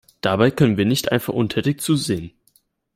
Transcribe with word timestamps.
Dabei 0.21 0.49
können 0.49 0.77
wir 0.77 0.85
nicht 0.87 1.11
einfach 1.11 1.31
untätig 1.31 1.79
zusehen. 1.79 2.31